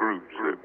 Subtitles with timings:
[0.00, 0.64] groups that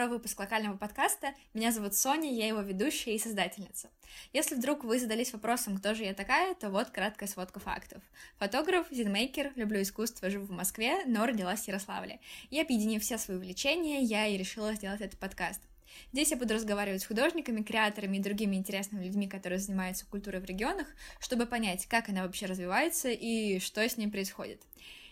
[0.00, 1.34] второй выпуск локального подкаста.
[1.52, 3.90] Меня зовут Соня, я его ведущая и создательница.
[4.32, 8.02] Если вдруг вы задались вопросом, кто же я такая, то вот краткая сводка фактов.
[8.38, 12.18] Фотограф, зинмейкер, люблю искусство, живу в Москве, но родилась в Ярославле.
[12.48, 15.60] И объединив все свои увлечения, я и решила сделать этот подкаст.
[16.14, 20.46] Здесь я буду разговаривать с художниками, креаторами и другими интересными людьми, которые занимаются культурой в
[20.46, 20.86] регионах,
[21.18, 24.62] чтобы понять, как она вообще развивается и что с ней происходит.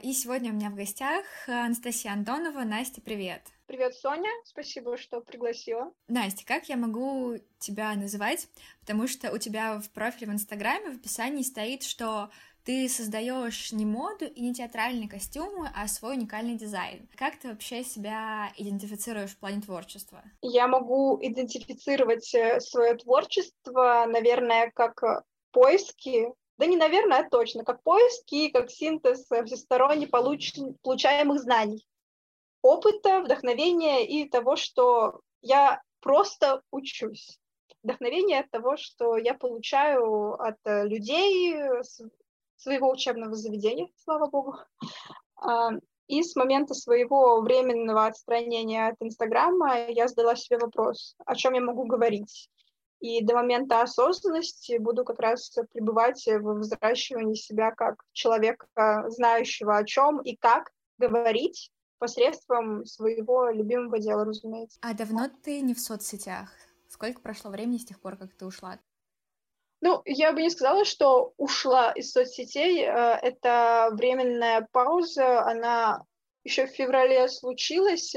[0.03, 2.63] И сегодня у меня в гостях Анастасия Антонова.
[2.63, 3.43] Настя, привет!
[3.69, 4.31] Привет, Соня.
[4.47, 5.93] Спасибо, что пригласила.
[6.09, 8.49] Настя, как я могу тебя называть?
[8.81, 12.31] Потому что у тебя в профиле в Инстаграме в описании стоит, что
[12.65, 17.11] ты создаешь не моду и не театральные костюмы, а свой уникальный дизайн.
[17.15, 20.23] Как ты вообще себя идентифицируешь в плане творчества?
[20.41, 27.65] Я могу идентифицировать э, свое творчество, наверное, как э, поиски, да не наверное, а точно,
[27.65, 30.55] как поиски, как синтез всесторонне получ...
[30.83, 31.87] получаемых знаний,
[32.69, 37.39] опыта, вдохновения и того, что я просто учусь.
[37.83, 41.57] Вдохновение от того, что я получаю от людей,
[42.59, 44.57] своего учебного заведения, слава богу.
[45.37, 45.71] А,
[46.09, 51.61] и с момента своего временного отстранения от Инстаграма я задала себе вопрос, о чем я
[51.61, 52.51] могу говорить.
[53.01, 58.67] И до момента осознанности буду как раз пребывать в взращивании себя как человека,
[59.09, 64.79] знающего о чем и как говорить посредством своего любимого дела, разумеется.
[64.83, 66.51] А давно ты не в соцсетях?
[66.89, 68.79] Сколько прошло времени с тех пор, как ты ушла?
[69.81, 72.81] Ну, я бы не сказала, что ушла из соцсетей.
[72.81, 76.03] Это временная пауза, она
[76.45, 78.15] еще в феврале случилась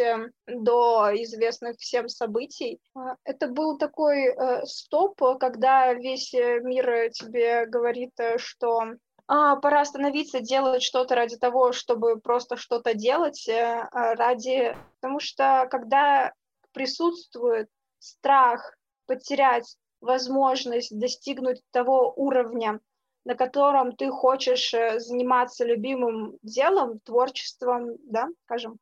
[0.47, 2.79] до известных всем событий.
[3.25, 4.33] Это был такой
[4.65, 8.93] стоп, когда весь мир тебе говорит, что
[9.33, 13.49] а, пора остановиться, делать что-то ради того, чтобы просто что-то делать,
[13.91, 14.75] ради...
[14.99, 16.33] Потому что когда
[16.73, 17.69] присутствует
[17.99, 18.75] страх
[19.05, 22.81] потерять возможность достигнуть того уровня,
[23.23, 28.79] на котором ты хочешь э, заниматься любимым делом, творчеством, да, скажем,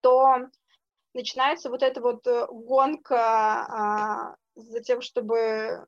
[0.00, 0.46] то
[1.12, 5.86] начинается вот эта вот э, гонка а, за тем, чтобы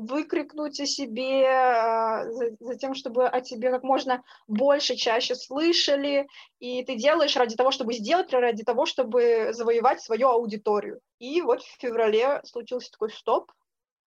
[0.00, 6.26] выкрикнуть о себе, а, за, за тем, чтобы о тебе как можно больше, чаще слышали,
[6.58, 11.00] и ты делаешь ради того, чтобы сделать, ради того, чтобы завоевать свою аудиторию.
[11.18, 13.52] И вот в феврале случился такой стоп,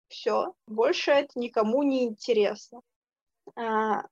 [0.08, 2.82] все, больше это никому не интересно.
[3.56, 4.04] А,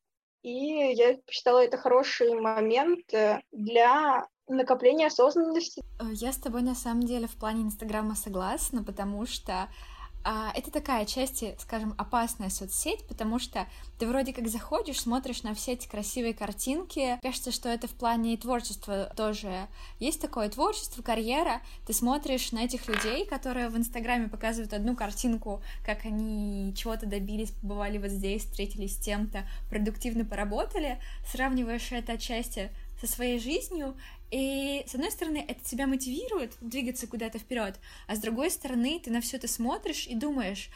[0.42, 5.84] и я посчитала это хороший момент э, для накопления осознанности.
[6.00, 9.70] Э, я с тобой на самом деле в плане Инстаграма согласна, потому что
[10.24, 15.74] это такая часть, скажем, опасная соцсеть, потому что ты вроде как заходишь, смотришь на все
[15.74, 17.18] эти красивые картинки.
[17.22, 19.68] Кажется, что это в плане творчества тоже
[20.00, 21.62] есть такое творчество, карьера.
[21.88, 27.52] Ты смотришь на этих людей, которые в Инстаграме показывают одну картинку, как они чего-то добились,
[27.52, 31.00] побывали вот здесь, встретились с тем-то, продуктивно поработали,
[31.32, 33.96] сравниваешь это отчасти со своей жизнью,
[34.32, 39.12] и с одной стороны, это тебя мотивирует двигаться куда-то вперед, а с другой стороны, ты
[39.12, 40.70] на все это смотришь и думаешь,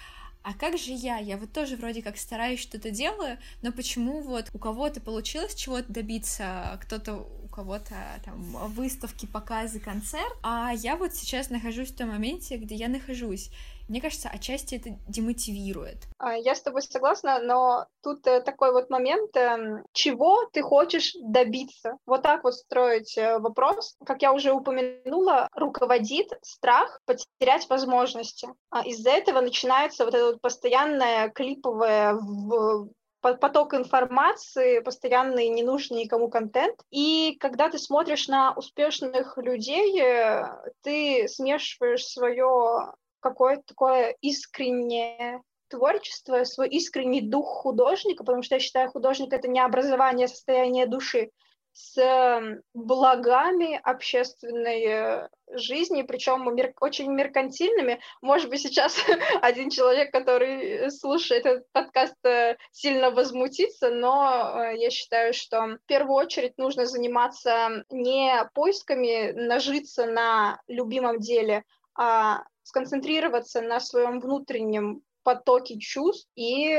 [0.43, 1.19] а как же я?
[1.19, 5.91] Я вот тоже вроде как стараюсь что-то делаю, но почему вот у кого-то получилось чего-то
[5.91, 8.41] добиться, кто-то у кого-то там
[8.73, 13.51] выставки, показы, концерт, а я вот сейчас нахожусь в том моменте, где я нахожусь.
[13.89, 15.97] Мне кажется, отчасти это демотивирует.
[16.17, 21.15] А, я с тобой согласна, но тут э, такой вот момент, эм, чего ты хочешь
[21.21, 21.97] добиться?
[22.05, 23.95] Вот так вот строить э, вопрос.
[24.05, 28.47] Как я уже упомянула, руководит страх потерять возможности.
[28.69, 32.89] А из-за этого начинается вот это вот постоянное клиповое в
[33.23, 36.75] поток информации, постоянный ненужный никому контент.
[36.91, 40.45] И когда ты смотришь на успешных людей, э,
[40.81, 48.91] ты смешиваешь свое какое-то такое искреннее творчество, свой искренний дух художника, потому что я считаю,
[48.91, 51.31] художник— это не образование, а состояние души,
[51.73, 57.99] с благами общественной э, жизни, причем мер- очень меркантильными.
[58.21, 58.95] Может быть, сейчас
[59.41, 65.79] один человек, который слушает этот подкаст, э, сильно возмутится, но э, я считаю, что в
[65.87, 71.63] первую очередь нужно заниматься не поисками нажиться на любимом деле,
[71.97, 76.77] а сконцентрироваться на своем внутреннем потоки чувств и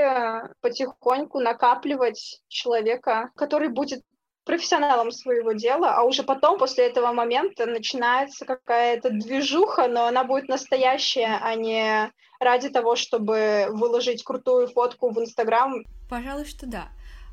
[0.60, 4.02] потихоньку накапливать человека, который будет
[4.44, 10.48] профессионалом своего дела, а уже потом, после этого момента, начинается какая-то движуха, но она будет
[10.48, 15.82] настоящая, а не ради того, чтобы выложить крутую фотку в Инстаграм.
[16.10, 16.88] Пожалуй, что да.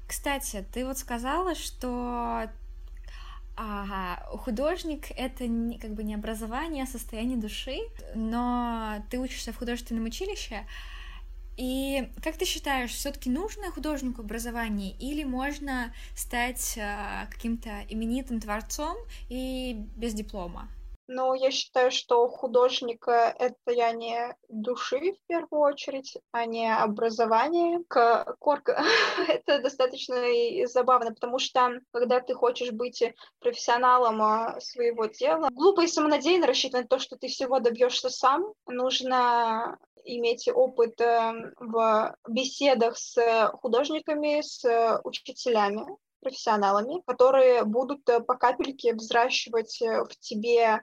[0.08, 2.50] Кстати, ты вот сказала, что
[3.56, 7.78] Ага, художник— это не, как бы не образование, а состояние души,
[8.16, 10.66] но ты учишься в художественном училище,
[11.58, 18.98] и как ты считаешь, все-таки нужно художнику образование или можно стать э, каким-то именитым творцом
[19.30, 20.70] и без диплома?
[21.14, 27.84] Ну, я считаю, что художник— это я не души в первую очередь, а не образование.
[28.40, 28.82] Корка—
[29.28, 30.16] это достаточно
[30.68, 33.04] забавно, потому что когда ты хочешь быть
[33.40, 38.46] профессионалом а, своего дела, глупо и самонадеянно рассчитывать на то, что ты всего добьешься сам.
[38.68, 45.86] Нужно иметь опыт эм, в беседах с художниками, с учителями,
[46.22, 50.82] профессионалами, которые будут э, по капельке взращивать э, в тебе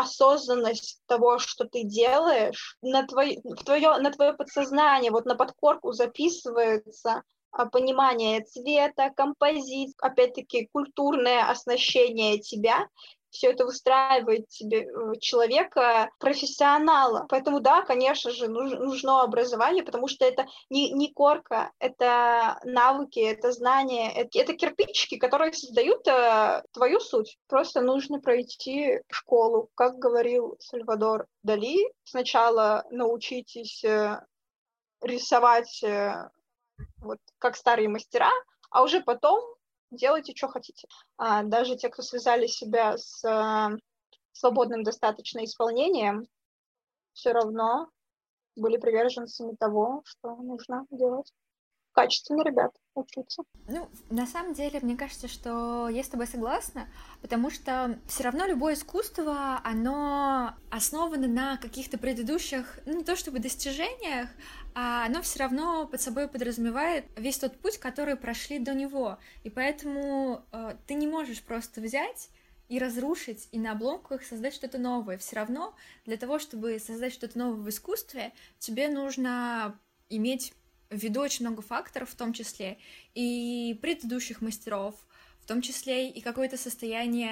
[0.00, 5.92] осознанность того, что ты делаешь, на, твой, в твое, на твое подсознание, вот на подкорку
[5.92, 12.88] записывается а, понимание цвета, композиции, опять-таки культурное оснащение тебя,
[13.30, 17.26] все это выстраивает тебе э, человека, профессионала.
[17.28, 23.52] Поэтому да, конечно же, нужно образование, потому что это не, не корка, это навыки, это
[23.52, 27.38] знания, это, это кирпичики, которые создают э, твою суть.
[27.48, 29.70] Просто нужно пройти школу.
[29.74, 34.20] Как говорил Сальвадор Дали, сначала научитесь э,
[35.00, 36.28] рисовать э,
[36.98, 38.30] вот как старые мастера,
[38.70, 39.40] а уже потом
[39.90, 40.88] делайте, что хотите.
[41.16, 43.70] А, даже те, кто связали себя с а,
[44.32, 46.26] свободным достаточно исполнением,
[47.12, 47.90] все равно
[48.56, 51.32] были приверженцами того, что нужно делать.
[52.00, 53.42] Качественные ребята учиться.
[53.68, 56.88] Ну, на самом деле, мне кажется, что я с тобой согласна,
[57.20, 63.38] потому что все равно любое искусство, оно основано на каких-то предыдущих, ну, не то чтобы
[63.38, 64.30] достижениях,
[64.74, 69.18] а оно все равно под собой подразумевает весь тот путь, который прошли до него.
[69.44, 72.30] И поэтому э, ты не можешь просто взять
[72.70, 75.18] и разрушить, и на обломках создать что-то новое.
[75.18, 75.74] Все равно
[76.06, 80.54] для того, чтобы создать что-то новое в искусстве, тебе нужно иметь
[80.90, 82.78] в виду очень много факторов, в том числе
[83.14, 84.94] и предыдущих мастеров,
[85.40, 87.30] в том числе и какое-то состояние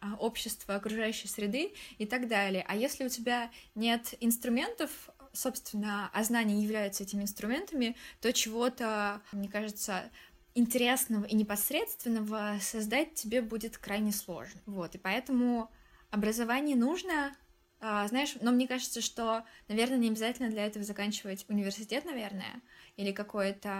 [0.00, 2.64] а, общества, окружающей среды и так далее.
[2.66, 4.90] А если у тебя нет инструментов,
[5.32, 10.10] собственно, а знания являются этими инструментами, то чего-то, мне кажется,
[10.54, 14.60] интересного и непосредственного создать тебе будет крайне сложно.
[14.66, 15.70] Вот, и поэтому
[16.10, 17.36] образование нужно,
[17.80, 22.60] а, знаешь, но мне кажется, что, наверное, не обязательно для этого заканчивать университет, наверное,
[23.00, 23.70] или какое-то,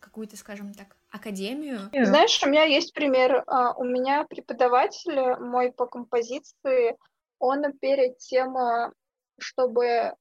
[0.00, 1.78] какую-то, скажем так, академию.
[1.92, 3.44] Знаешь, у меня есть пример.
[3.46, 6.96] А, у меня преподаватель мой по композиции,
[7.38, 8.92] он перед тем, а,
[9.38, 10.14] чтобы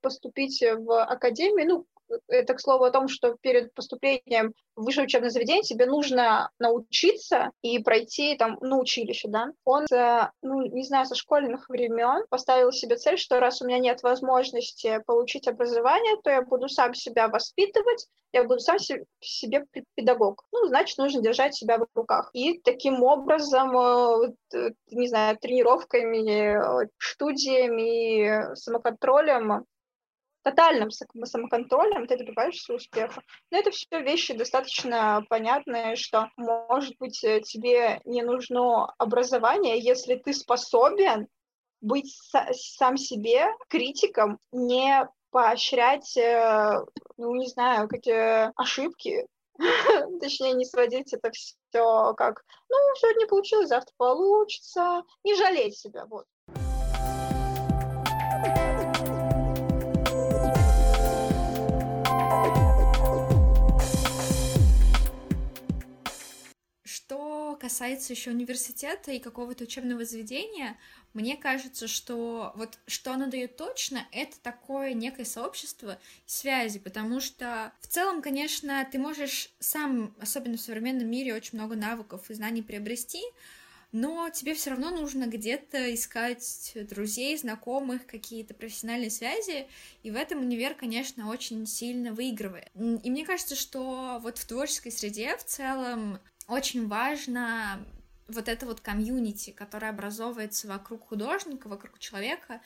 [0.00, 1.86] поступить в академию, ну,
[2.28, 7.50] это, к слову, о том, что перед поступлением в высшее учебное заведение тебе нужно научиться
[7.62, 9.52] и пройти там, ну, училище, да.
[9.64, 13.78] Он, э, ну, не знаю, со школьных времен поставил себе цель, что раз у меня
[13.78, 20.44] нет возможности получить образование, то я буду сам себя воспитывать, я буду сам себе педагог.
[20.52, 22.30] Ну, значит, нужно держать себя в руках.
[22.32, 29.66] И таким образом, э, э, не знаю, тренировками, студиями, самоконтролем
[30.42, 33.22] тотальным самоконтролем ты добиваешься успеха.
[33.50, 40.16] Но это все вещи достаточно понятные, что, может быть, э, тебе не нужно образование, если
[40.16, 41.28] ты способен
[41.80, 42.14] быть
[42.52, 46.80] сам себе критиком, не поощрять, э,
[47.16, 49.26] ну, не знаю, какие ошибки,
[50.20, 56.24] точнее, не сводить это все как, ну, сегодня получилось, завтра получится, не жалеть себя, вот.
[67.60, 70.76] Касается еще университета и какого-то учебного заведения,
[71.12, 77.72] мне кажется, что вот что оно дает точно, это такое некое сообщество связи, потому что
[77.80, 82.62] в целом, конечно, ты можешь сам, особенно в современном мире, очень много навыков и знаний
[82.62, 83.22] приобрести,
[83.92, 89.66] но тебе все равно нужно где-то искать друзей, знакомых, какие-то профессиональные связи,
[90.04, 92.70] и в этом универ, конечно, очень сильно выигрывает.
[92.74, 97.84] И мне кажется, что вот в творческой среде в целом очень важно
[98.28, 102.60] вот это вот комьюнити, которое образовывается вокруг художника, вокруг человека,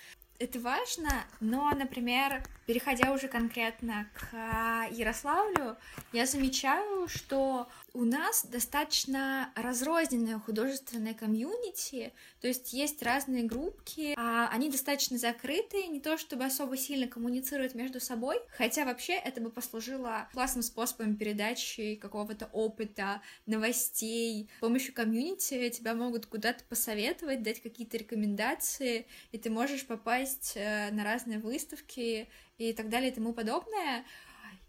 [0.45, 5.77] это важно, но, например, переходя уже конкретно к Ярославлю,
[6.13, 14.49] я замечаю, что у нас достаточно разрозненное художественное комьюнити, то есть есть разные группки, а
[14.49, 19.51] они достаточно закрытые, не то чтобы особо сильно коммуницируют между собой, хотя вообще это бы
[19.51, 24.51] послужило классным способом передачи какого-то опыта, новостей.
[24.59, 30.91] С помощью комьюнити тебя могут куда-то посоветовать, дать какие-то рекомендации, и ты можешь попасть э,
[30.91, 34.05] на разные выставки и так далее и тому подобное.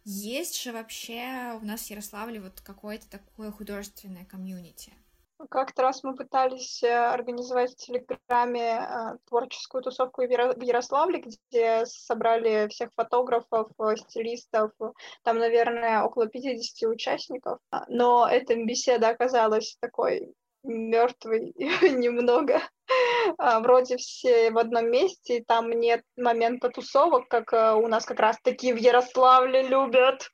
[0.03, 4.93] Есть же вообще у нас в Ярославле вот какое-то такое художественное комьюнити?
[5.49, 12.67] Как-то раз мы пытались э, организовать в Телеграме э, творческую тусовку в Ярославле, где собрали
[12.69, 13.69] всех фотографов,
[14.07, 14.71] стилистов.
[15.23, 17.59] Там, наверное, около 50 участников.
[17.89, 20.33] Но эта беседа оказалась такой
[20.65, 22.61] мертвый немного.
[23.37, 28.05] А, вроде все в одном месте, и там нет момента тусовок, как э, у нас
[28.05, 30.29] как раз таки в Ярославле любят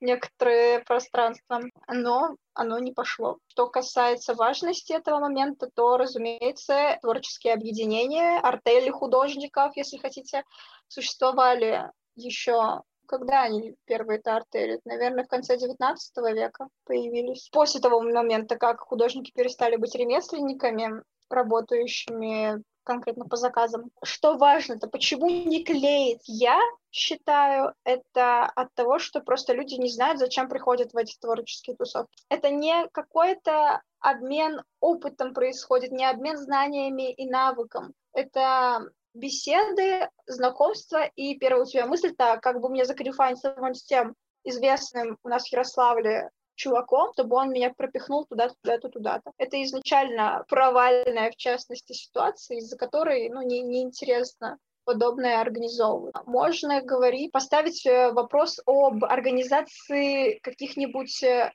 [0.00, 1.60] некоторые пространства.
[1.88, 3.38] Но оно не пошло.
[3.46, 10.44] Что касается важности этого момента, то, разумеется, творческие объединения, артели художников, если хотите,
[10.88, 14.80] существовали еще когда они первые это артели?
[14.84, 15.96] Наверное, в конце XIX
[16.32, 17.48] века появились.
[17.50, 23.90] После того момента, как художники перестали быть ремесленниками, работающими конкретно по заказам.
[24.02, 26.20] Что важно-то, почему не клеит?
[26.26, 31.76] Я считаю, это от того, что просто люди не знают, зачем приходят в эти творческие
[31.76, 32.22] тусовки.
[32.28, 37.94] Это не какой-то обмен опытом происходит, не обмен знаниями и навыком.
[38.12, 45.18] Это беседы, знакомства, и первая у тебя мысль-то, как бы мне закарифаниться с тем известным
[45.22, 49.32] у нас в Ярославле чуваком, чтобы он меня пропихнул туда-то, туда-то, туда-то.
[49.38, 56.14] Это изначально провальная, в частности, ситуация, из-за которой, ну, не, неинтересно подобное организовывать.
[56.26, 61.52] Можно говорить, поставить э, вопрос об организации каких-нибудь э,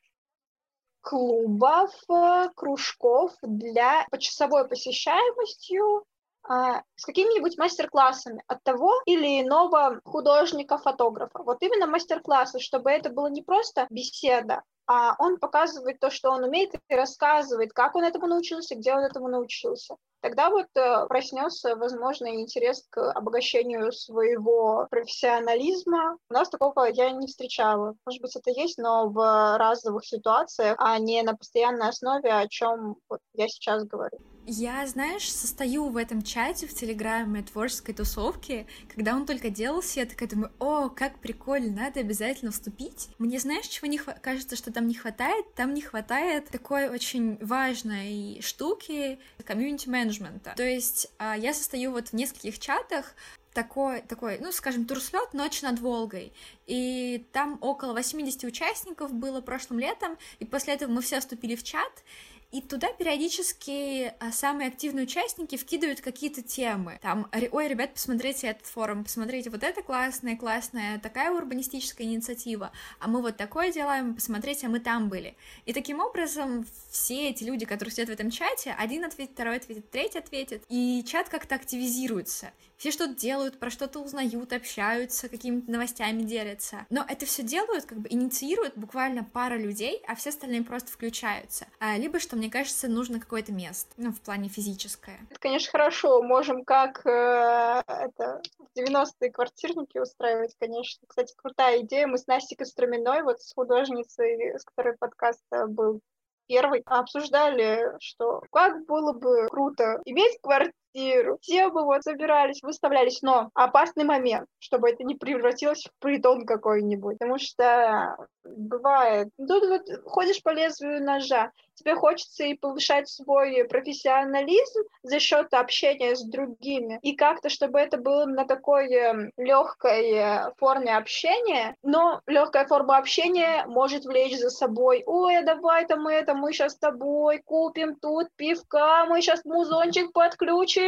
[1.02, 6.06] клубов, э, кружков для почасовой посещаемостью
[6.48, 11.44] с какими-нибудь мастер-классами от того или иного художника-фотографа.
[11.44, 16.44] Вот именно мастер-классы, чтобы это было не просто беседа, а он показывает то, что он
[16.44, 19.96] умеет, и рассказывает, как он этому научился, где он этому научился.
[20.22, 26.18] Тогда вот э, проснется, возможно, интерес к обогащению своего профессионализма.
[26.32, 27.94] У нас такого я не встречала.
[28.04, 32.96] Может быть, это есть, но в разовых ситуациях, а не на постоянной основе, о чем
[33.08, 34.18] вот я сейчас говорю.
[34.52, 38.66] Я, знаешь, состою в этом чате в Телеграме творческой тусовки.
[38.92, 43.10] Когда он только делался, я такая думаю, о, как прикольно, надо обязательно вступить.
[43.20, 44.24] Мне, знаешь, чего не хватает?
[44.24, 45.54] Кажется, что там не хватает?
[45.54, 50.56] Там не хватает такой очень важной штуки комьюнити-менеджмента.
[50.58, 53.14] То есть а, я состою вот в нескольких чатах,
[53.54, 56.34] такой, такой, ну, скажем, турслет «Ночь над Волгой».
[56.66, 61.64] И там около 80 участников было прошлым летом, и после этого мы все вступили в
[61.64, 62.04] чат,
[62.52, 67.00] и туда периодически а, самые активные участники вкидывают какие-то темы.
[67.02, 73.08] Там, ой, ребят, посмотрите этот форум, посмотрите, вот это классная, классная, такая урбанистическая инициатива, а
[73.08, 75.36] мы вот такое делаем, посмотрите, а мы там были.
[75.66, 79.92] И таким образом все эти люди, которые сидят в этом чате, один ответит, второй ответит,
[79.92, 82.52] третий ответит, и чат как-то активизируется.
[82.80, 86.86] Все что-то делают, про что-то узнают, общаются, какими-то новостями делятся.
[86.90, 91.68] Но это все делают, как бы инициируют буквально пара людей, а все остальные просто включаются.
[91.82, 95.20] А, либо, что мне кажется, нужно какое-то место, ну, в плане физическое.
[95.30, 96.22] Это, конечно, хорошо.
[96.22, 98.42] Можем как э, это,
[98.78, 101.02] 90-е квартирники устраивать, конечно.
[101.06, 102.08] Кстати, крутая идея.
[102.08, 106.00] Мы с Настей Костроминой, вот с художницей, с которой подкаст был
[106.48, 111.38] первый, обсуждали, что как было бы круто иметь квартиру, квартиру.
[111.42, 117.18] Все бы вот собирались, выставлялись, но опасный момент, чтобы это не превратилось в притон какой-нибудь,
[117.20, 124.82] потому что бывает, тут вот ходишь по лезвию ножа, тебе хочется и повышать свой профессионализм
[125.04, 130.52] за счет общения с другими, и как-то, чтобы это было на такой эм, легкой э,
[130.58, 136.34] форме общения, но легкая форма общения может влечь за собой, ой, а давай там это,
[136.34, 140.79] мы сейчас с тобой купим тут пивка, мы сейчас музончик подключим,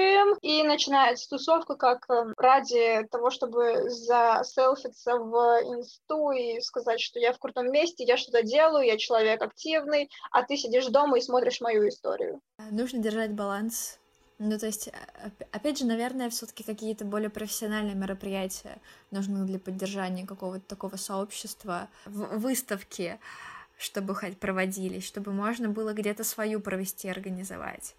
[0.42, 7.34] и начинается тусовка как эм, ради того, чтобы заселфиться в инсту и сказать, что я
[7.34, 11.62] в крутом месте, я что-то делаю, я человек активный, а ты сидишь дома и смотришь
[11.62, 12.42] мою историю.
[12.72, 14.00] Нужно держать баланс.
[14.44, 14.90] Ну, то есть,
[15.52, 18.80] опять же, наверное, все-таки какие-то более профессиональные мероприятия
[19.12, 23.20] нужны для поддержания какого-то такого сообщества, выставки,
[23.78, 27.96] чтобы хоть проводились, чтобы можно было где-то свою провести, организовать.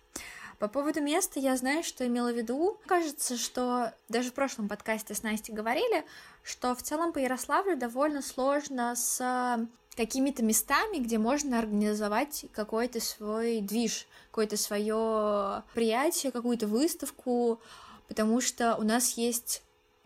[0.62, 2.78] По поводу места я знаю, что имела в виду.
[2.86, 6.04] Кажется, что даже в прошлом подкасте с Настей говорили,
[6.44, 9.66] что в целом по Ярославлю довольно сложно с
[9.96, 17.58] какими-то местами, где можно организовать какой-то свой движ, какое-то свое приятие, какую-то выставку,
[18.06, 19.64] потому что у нас есть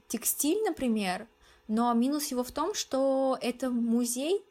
[0.08, 1.26] текстиль, например,
[1.68, 4.42] но минус его в том, что это музей,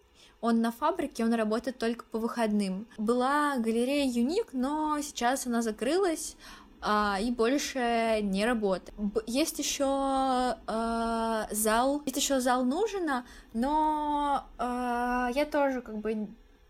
[0.45, 2.87] он на фабрике, он работает только по выходным.
[2.99, 6.37] Была галерея Юник, но сейчас она закрылась,
[6.81, 8.93] а, и больше не работает.
[9.25, 16.27] Есть еще а, зал, есть еще зал нужно, но а, я тоже как бы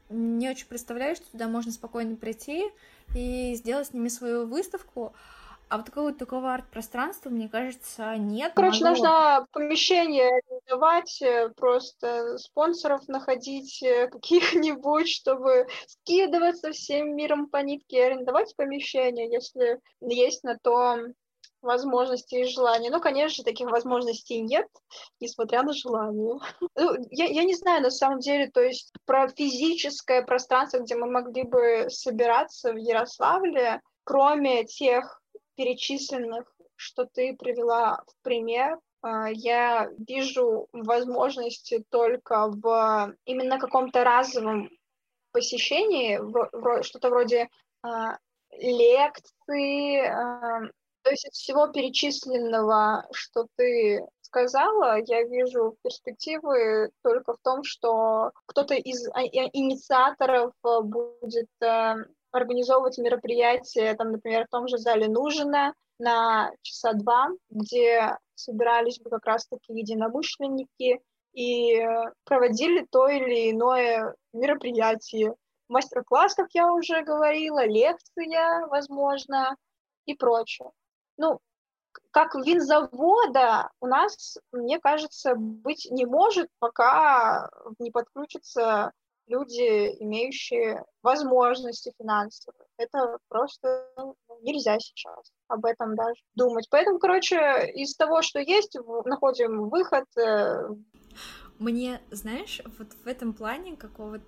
[0.09, 2.63] не очень представляю, что туда можно спокойно прийти
[3.13, 5.13] и сделать с ними свою выставку.
[5.67, 8.53] А вот такого, такого арт-пространства, мне кажется, нет.
[8.55, 8.89] Короче, могло...
[8.89, 18.05] нужно помещение давать, э, просто спонсоров находить э, каких-нибудь, чтобы скидываться всем миром по нитке,
[18.05, 20.97] арендовать помещение, если есть на то
[21.65, 22.91] возможности и желания.
[22.91, 24.67] Ну, конечно, таких возможностей нет,
[25.19, 26.39] несмотря на желание.
[26.77, 31.09] Ну, я, я не знаю, на самом деле, то есть про физическое пространство, где мы
[31.09, 35.21] могли бы собираться в Ярославле, кроме тех
[35.55, 44.69] перечисленных, что ты привела в пример, а, я вижу возможности только в именно каком-то разовом
[45.31, 46.19] посещении,
[46.81, 47.49] что-то вроде
[47.83, 48.17] а,
[48.51, 50.61] лекции, а,
[51.03, 58.31] то есть из всего перечисленного, что ты сказала, я вижу перспективы только в том, что
[58.47, 59.05] кто-то из
[59.53, 61.47] инициаторов будет
[62.35, 69.09] организовывать мероприятия, там, например, в том же зале Нужина на часа два, где собирались бы
[69.09, 70.99] как раз-таки единомышленники
[71.33, 71.87] и
[72.25, 75.35] проводили то или иное мероприятие.
[75.67, 79.55] Мастер-класс, как я уже говорила, лекция, возможно,
[80.05, 80.69] и прочее.
[81.17, 81.39] Ну,
[82.11, 87.49] как винзавода у нас, мне кажется, быть не может, пока
[87.79, 88.91] не подключится
[89.27, 92.67] люди, имеющие возможности финансовые.
[92.77, 96.67] Это просто ну, нельзя сейчас об этом даже думать.
[96.69, 100.05] Поэтому, короче, из того, что есть, находим выход.
[100.17, 100.69] Э,
[101.59, 104.19] Мне, знаешь, вот в этом плане какого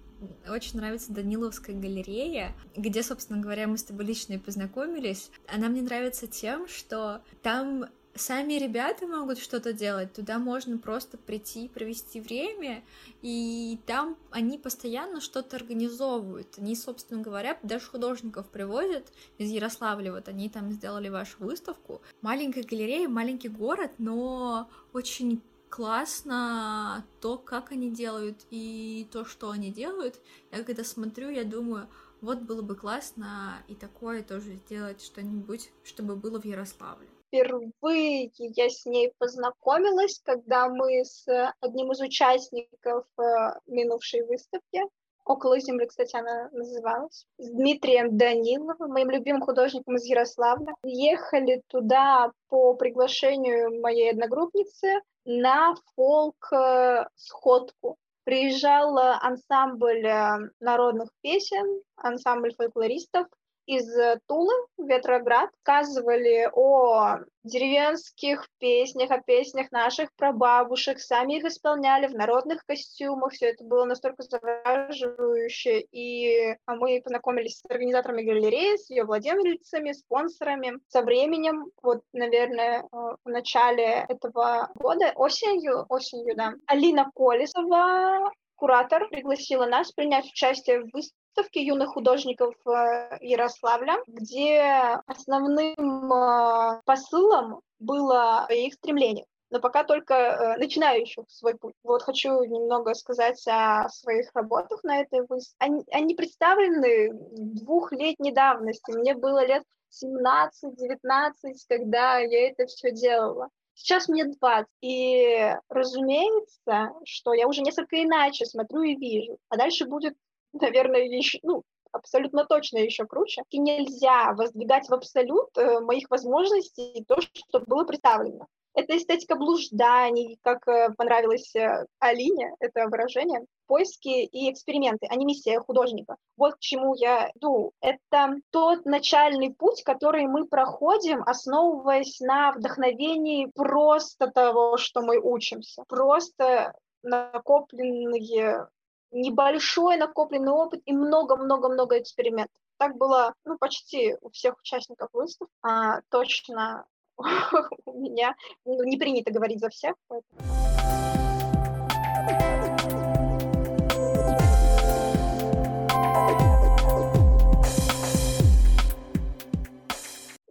[0.50, 5.30] очень нравится Даниловская галерея, где, собственно говоря, мы с тобой лично и познакомились.
[5.48, 7.86] Она мне нравится тем, что там
[8.18, 12.84] сами ребята могут что-то делать, туда можно просто прийти, провести время,
[13.22, 16.48] и там они постоянно что-то организовывают.
[16.58, 22.02] Они, собственно говоря, даже художников привозят из Ярославля, вот они там сделали вашу выставку.
[22.22, 29.72] Маленькая галерея, маленький город, но очень классно то, как они делают и то, что они
[29.72, 30.20] делают.
[30.52, 31.88] Я когда смотрю, я думаю,
[32.22, 38.70] вот было бы классно и такое тоже сделать что-нибудь, чтобы было в Ярославле впервые я
[38.70, 41.26] с ней познакомилась, когда мы с
[41.62, 44.84] одним из участников э, минувшей выставки,
[45.28, 50.74] около земли, кстати, она называлась, с Дмитрием Даниловым, моим любимым художником из Ярославля.
[50.84, 57.98] Ехали туда по приглашению моей одногруппницы на фолк-сходку.
[58.24, 63.28] Приезжал ансамбль э, народных песен, ансамбль фольклористов,
[63.68, 72.08] из э, Тулы, Ветроград, сказывали о деревенских песнях, о песнях наших прабабушек, сами их исполняли
[72.08, 78.90] в народных костюмах, все это было настолько завораживающе, и мы познакомились с организаторами галереи, с
[78.90, 80.80] ее владельцами, спонсорами.
[80.88, 89.08] Со временем, вот, наверное, э, в начале этого года, осенью, осенью, да, Алина Колесова, куратор,
[89.08, 98.48] пригласила нас принять участие в выставке юных художников э, Ярославля, где основным э, посылом было
[98.50, 101.74] их стремление но пока только э, начинающих свой путь.
[101.84, 105.56] Вот хочу немного сказать о своих работах на этой выставке.
[105.60, 108.92] Они, они представлены двухлетней давности.
[108.92, 109.64] Мне было лет
[110.04, 113.50] 17-19, когда я это все делала.
[113.78, 114.68] Сейчас мне 20.
[114.82, 119.38] И разумеется, что я уже несколько иначе смотрю и вижу.
[119.50, 120.16] А дальше будет
[120.54, 123.44] наверное, еще, ну, абсолютно точно еще круче.
[123.50, 128.48] И нельзя воздвигать в абсолют э, моих возможностей то, что было представлено.
[128.78, 135.26] Это эстетика блужданий, как э, понравилось э, Алине, это выражение, поиски и эксперименты, а не
[135.26, 136.16] миссия художника.
[136.38, 137.72] Вот к чему я иду.
[137.82, 145.84] Это тот начальный путь, который мы проходим, основываясь на вдохновении просто того, что мы учимся.
[145.88, 148.68] Просто накопленные
[149.10, 152.62] небольшой накопленный опыт и много-много-много экспериментов.
[152.78, 155.52] Так было, ну, почти у всех участников выставки.
[155.64, 156.86] А, точно
[157.86, 160.58] у меня ну, не принято говорить за всех, поэтому...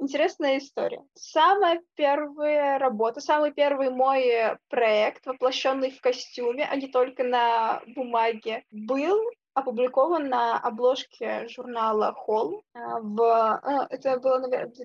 [0.06, 1.02] интересная история.
[1.14, 8.64] Самая первая работа, самый первый мой проект, воплощенный в костюме, а не только на бумаге,
[8.70, 9.18] был
[9.54, 12.62] опубликован на обложке журнала Холл.
[12.74, 14.76] А, в, а, это было, наверное, в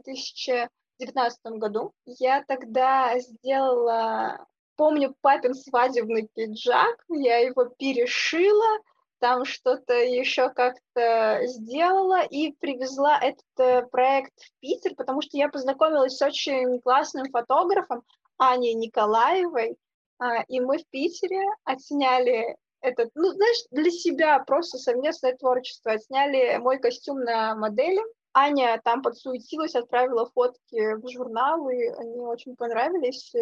[1.06, 1.94] 2019 году.
[2.06, 8.80] Я тогда сделала, помню, папин свадебный пиджак, я его перешила,
[9.20, 15.48] там что-то еще как-то сделала и привезла этот э, проект в Питер, потому что я
[15.48, 18.02] познакомилась с очень классным фотографом
[18.38, 19.78] Аней Николаевой,
[20.18, 25.94] а, и мы в Питере отсняли этот, ну, знаешь, для себя просто совместное творчество.
[25.94, 28.02] Отсняли мой костюм на модели.
[28.34, 33.34] Аня там подсуетилась, отправила фотки в журнал, и они очень понравились,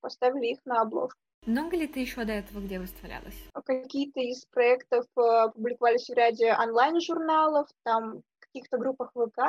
[0.00, 1.18] поставили их на обложку.
[1.46, 3.34] Много ли ты еще до этого где выставлялась?
[3.64, 9.40] Какие-то из проектов э, публиковались в ряде онлайн-журналов, там каких-то группах ВК.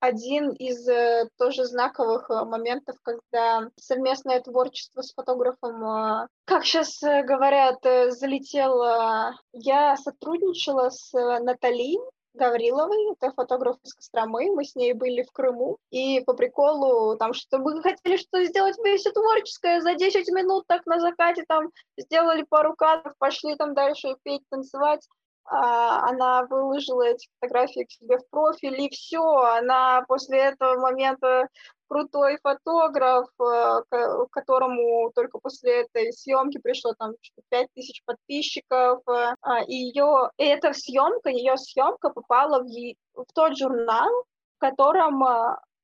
[0.00, 7.78] Один из э, тоже знаковых э, моментов, когда совместное творчество с фотографом, как сейчас говорят,
[7.82, 9.38] залетело.
[9.52, 11.96] Я сотрудничала с Натали,
[12.36, 17.34] Гавриловой, это фотограф из Костромы, мы с ней были в Крыму, и по приколу, там,
[17.34, 22.44] что мы хотели что сделать вместе творческое, за 10 минут так на закате там сделали
[22.48, 25.06] пару кадров, пошли там дальше петь, танцевать,
[25.48, 31.48] она выложила эти фотографии к себе в профиль, и все, она после этого момента
[31.88, 37.12] крутой фотограф, э, к которому только после этой съемки пришло там
[37.48, 43.56] 5 тысяч подписчиков, а, и ее, и эта съемка, ее съемка попала в, в тот
[43.56, 44.10] журнал,
[44.56, 45.22] в котором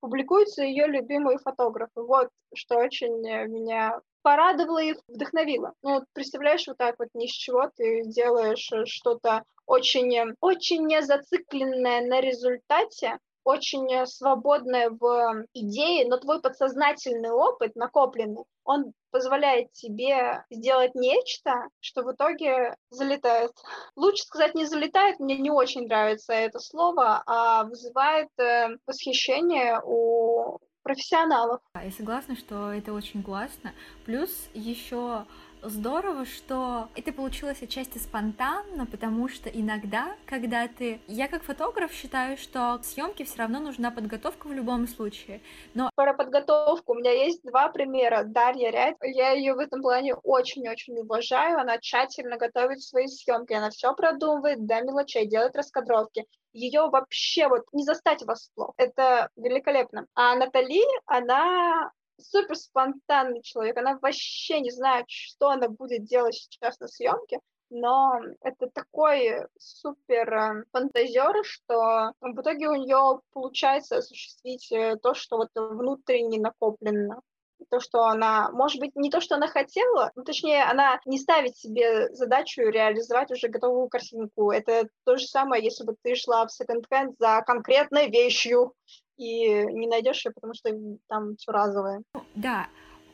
[0.03, 2.03] публикуются ее любимые фотографы.
[2.03, 5.73] Вот что очень меня порадовало и вдохновило.
[5.83, 12.03] Ну, представляешь, вот так вот ни с чего ты делаешь что-то очень, очень не зацикленное
[12.07, 20.45] на результате, очень э, свободная в идее, но твой подсознательный опыт, накопленный, он позволяет тебе
[20.51, 23.53] сделать нечто, что в итоге залетает.
[23.97, 30.59] Лучше сказать не залетает, мне не очень нравится это слово, а вызывает э, восхищение у
[30.83, 31.61] профессионалов.
[31.75, 33.73] Я согласна, что это очень классно.
[34.05, 35.25] Плюс еще
[35.63, 41.01] здорово, что это получилось отчасти спонтанно, потому что иногда, когда ты...
[41.07, 45.41] Я как фотограф считаю, что к съемке все равно нужна подготовка в любом случае,
[45.75, 45.91] но...
[45.95, 48.25] Про подготовку у меня есть два примера.
[48.25, 53.71] Дарья Рядь, я ее в этом плане очень-очень уважаю, она тщательно готовит свои съемки, она
[53.71, 58.75] все продумывает до мелочей, делает раскадровки ее вообще вот не застать врасплох.
[58.77, 60.07] Это великолепно.
[60.15, 66.79] А Натали, она супер спонтанный человек, она вообще не знает, что она будет делать сейчас
[66.81, 74.71] на съемке, но это такой супер э, фантазер, что в итоге у нее получается осуществить
[74.71, 77.23] э, то, что вот внутренне накоплено
[77.71, 81.57] то, что она, может быть, не то, что она хотела, ну, точнее, она не ставит
[81.57, 84.51] себе задачу реализовать уже готовую картинку.
[84.51, 88.75] Это то же самое, если бы ты шла в секонд-хенд за конкретной вещью,
[89.17, 90.71] и не найдешь ее, потому что
[91.09, 92.03] там все разовое.
[92.35, 92.67] Да,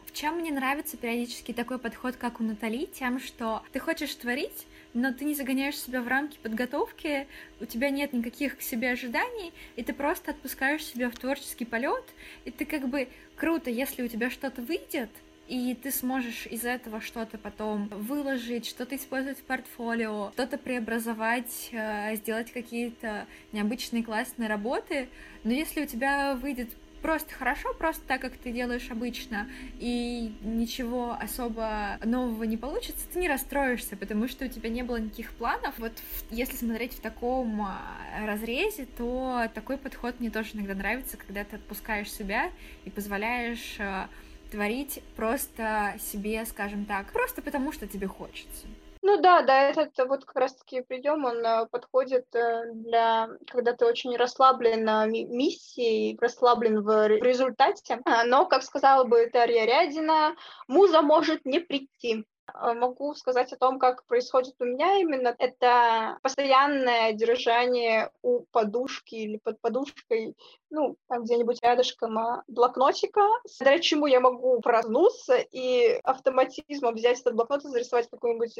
[0.09, 4.67] в чем мне нравится периодически такой подход, как у Натали, тем, что ты хочешь творить,
[4.95, 7.29] но ты не загоняешь себя в рамки подготовки,
[7.61, 12.05] у тебя нет никаких к себе ожиданий, и ты просто отпускаешь себя в творческий полет,
[12.47, 13.09] и ты как бы
[13.39, 15.11] круто, если у тебя что-то выйдет,
[15.47, 22.17] и ты сможешь из этого что-то потом выложить, что-то использовать в портфолио, что-то преобразовать, э,
[22.17, 25.09] сделать какие-то необычные классные работы.
[25.45, 26.69] Но если у тебя выйдет
[27.03, 33.19] просто хорошо, просто так, как ты делаешь обычно, и ничего особо нового не получится, ты
[33.19, 35.79] не расстроишься, потому что у тебя не было никаких планов.
[35.79, 35.93] Вот
[36.31, 37.79] если смотреть в таком а,
[38.27, 42.51] разрезе, то такой подход мне тоже иногда нравится, когда ты отпускаешь себя
[42.85, 44.09] и позволяешь а,
[44.51, 48.67] творить просто себе, скажем так, просто потому что тебе хочется.
[49.09, 53.87] Ну да, да, этот вот как раз-таки прием, он э, подходит э, для, когда ты
[53.87, 58.03] очень расслаблен на миссии, расслаблен в результате.
[58.05, 62.27] А, но, как сказала бы Тарья Рядина, муза может не прийти.
[62.55, 65.35] Э, могу сказать о том, как происходит у меня именно.
[65.39, 70.35] Это постоянное держание у подушки или под подушкой,
[70.71, 73.23] ну, там где-нибудь рядышком а, блокнотика,
[73.59, 78.59] благодаря чему я могу проснуться и автоматизмом взять этот блокнот и зарисовать какую-нибудь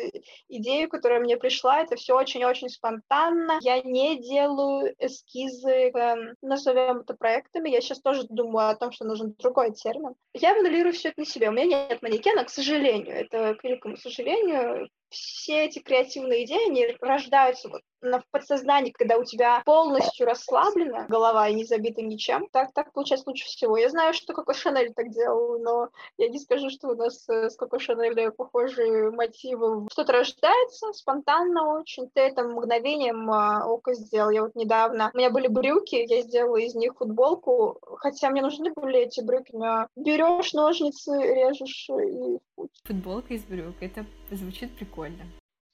[0.49, 1.81] идею, которая мне пришла.
[1.81, 3.59] Это все очень-очень спонтанно.
[3.61, 7.71] Я не делаю эскизы, эм, назовем это проектами.
[7.71, 10.15] Я сейчас тоже думаю о том, что нужен другой термин.
[10.35, 11.49] Я моделирую все это на себе.
[11.49, 13.15] У меня нет манекена, к сожалению.
[13.17, 19.63] Это, великому сожалению, все эти креативные идеи, они рождаются вот в подсознании, когда у тебя
[19.65, 22.49] полностью расслаблена голова и не забита ничем.
[22.53, 23.77] Так, так получается лучше всего.
[23.77, 27.51] Я знаю, что Коко Шанель так делал, но я не скажу, что у нас э,
[27.51, 29.89] с Коко Шанель похожие мотивы.
[29.91, 32.09] Что-то рождается спонтанно очень.
[32.11, 34.31] Ты это мгновением а, ока сделал.
[34.31, 35.11] Я вот недавно...
[35.13, 39.51] У меня были брюки, я сделала из них футболку, хотя мне нужны были эти брюки.
[39.53, 42.39] Но берешь ножницы, режешь и
[42.85, 43.77] Футболка из брюк.
[43.81, 44.98] Это звучит прикольно.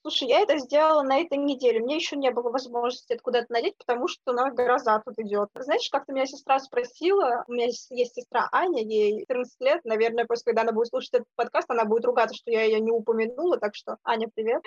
[0.07, 1.81] Слушай, я это сделала на этой неделе.
[1.81, 5.49] Мне еще не было возможности это куда-то надеть, потому что у нас гроза тут идет.
[5.55, 10.53] Знаешь, как-то меня сестра спросила, у меня есть сестра Аня, ей 14 лет, наверное, после
[10.53, 13.75] когда она будет слушать этот подкаст, она будет ругаться, что я ее не упомянула, так
[13.75, 14.63] что, Аня, привет.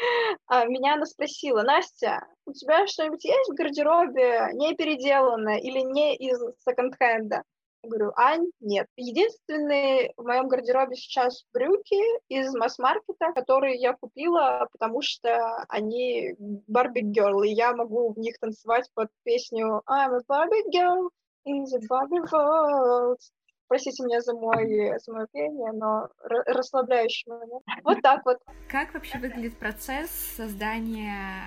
[0.48, 6.16] А, меня она спросила, Настя, у тебя что-нибудь есть в гардеробе не переделанное или не
[6.16, 7.44] из секонд-хенда?
[7.88, 8.88] Говорю, Ань, нет.
[8.96, 16.36] Единственные в моем гардеробе сейчас брюки из масс-маркета, которые я купила, потому что они
[16.68, 21.10] Барби Girl, и я могу в них танцевать под песню I'm a Barbie Girl
[21.46, 23.20] in the Barbie World.
[23.68, 27.64] Простите меня за, мой, за мое пение, но расслабляющий момент.
[27.84, 28.40] Вот так вот.
[28.70, 31.44] Как вообще выглядит процесс создания,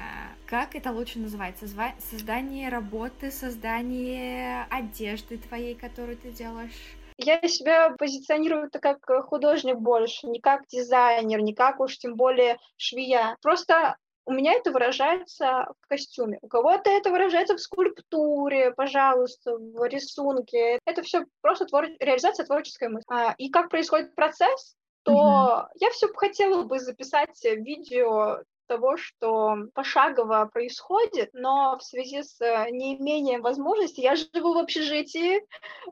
[0.46, 1.66] как это лучше называется,
[1.98, 6.96] создание работы, создание одежды твоей, которую ты делаешь?
[7.22, 13.36] Я себя позиционирую как художник больше, не как дизайнер, не как уж тем более швея.
[13.42, 13.96] Просто
[14.30, 16.38] у меня это выражается в костюме.
[16.40, 20.78] У кого-то это выражается в скульптуре, пожалуйста, в рисунке.
[20.86, 21.86] Это все просто твор...
[21.98, 23.06] реализация творческой мысли.
[23.10, 25.68] А, и как происходит процесс, то mm-hmm.
[25.80, 32.38] я все хотела бы записать видео того, что пошагово происходит, но в связи с
[32.70, 35.44] неимением возможности я живу в общежитии,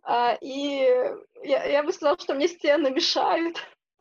[0.04, 0.88] а, и
[1.42, 3.56] я, я бы сказала, что мне стены мешают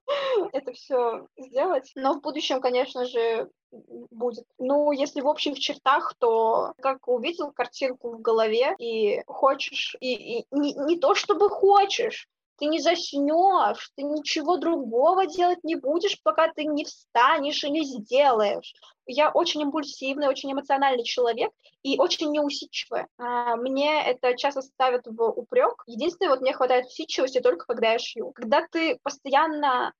[0.53, 1.91] это все сделать.
[1.95, 4.45] Но в будущем, конечно же, будет.
[4.57, 10.45] Ну, если в общих чертах, то как увидел картинку в голове и хочешь, и, и
[10.51, 16.51] не, не то чтобы хочешь, ты не заснешь, ты ничего другого делать не будешь, пока
[16.51, 18.73] ты не встанешь и не сделаешь.
[19.05, 21.51] Я очень импульсивный, очень эмоциональный человек
[21.83, 23.07] и очень неусидчивая.
[23.17, 25.83] А, мне это часто ставят в упрек.
[25.85, 28.31] Единственное, вот мне хватает усидчивости только когда я шью.
[28.33, 29.93] Когда ты постоянно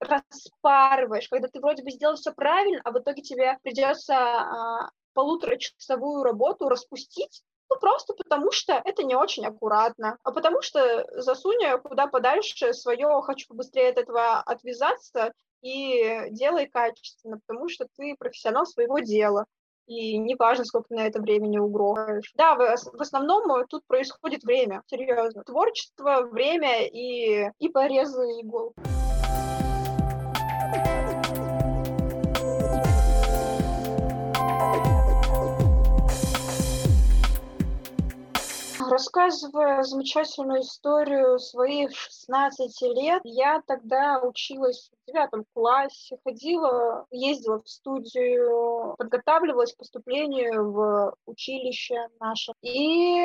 [0.00, 6.22] распарываешь, когда ты вроде бы сделал все правильно, а в итоге тебе придется а, полуторачасовую
[6.22, 12.06] работу распустить, ну, просто потому что это не очень аккуратно, а потому что засунь куда
[12.06, 19.00] подальше свое «хочу побыстрее от этого отвязаться» и делай качественно, потому что ты профессионал своего
[19.00, 19.44] дела.
[19.86, 22.30] И неважно, сколько на это времени угрожаешь.
[22.36, 25.42] Да, в, в основном тут происходит время, серьезно.
[25.44, 28.74] Творчество, время и, и порезы игл.
[38.98, 47.68] Рассказывая замечательную историю своих 16 лет, я тогда училась в девятом классе, ходила, ездила в
[47.68, 52.52] студию, подготавливалась к поступлению в училище наше.
[52.62, 53.24] И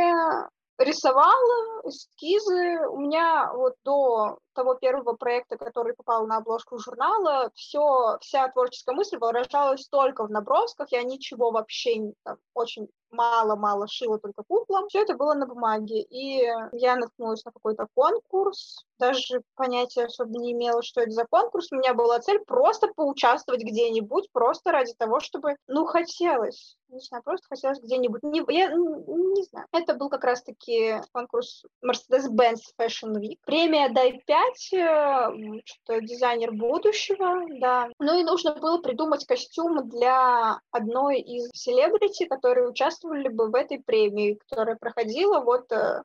[0.77, 2.88] рисовала эскизы.
[2.89, 8.93] У меня вот до того первого проекта, который попал на обложку журнала, все, вся творческая
[8.93, 10.91] мысль выражалась только в набросках.
[10.91, 14.88] Я ничего вообще там, очень мало-мало шила только куклам.
[14.88, 16.02] Все это было на бумаге.
[16.02, 21.71] И я наткнулась на какой-то конкурс, даже понятия особо не имела, что это за конкурс.
[21.71, 26.78] У меня была цель просто поучаствовать где-нибудь, просто ради того, чтобы, ну, хотелось.
[26.88, 28.21] Не знаю, просто хотелось где-нибудь.
[28.23, 29.67] Не, я не знаю.
[29.73, 33.39] Это был как раз-таки конкурс Mercedes-Benz Fashion Week.
[33.45, 37.89] Премия Дай 5, э, что дизайнер будущего, да.
[37.99, 43.79] Ну и нужно было придумать костюм для одной из селебрити, которые участвовали бы в этой
[43.79, 46.03] премии, которая проходила вот э,